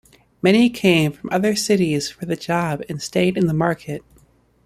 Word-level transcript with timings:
Many 0.41 0.71
came 0.71 1.11
from 1.11 1.29
other 1.31 1.55
cities 1.55 2.09
for 2.09 2.25
the 2.25 2.35
job 2.35 2.81
and 2.89 2.99
stayed 2.99 3.37
in 3.37 3.45
the 3.45 3.53
market. 3.53 4.03